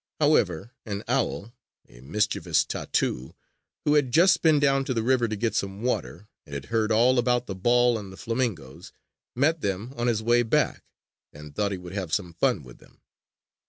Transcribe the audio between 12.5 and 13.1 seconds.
with them.